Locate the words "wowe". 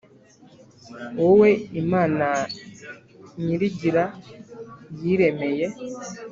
1.21-1.49